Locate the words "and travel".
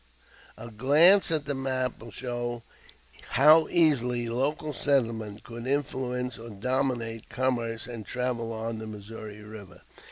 7.85-8.51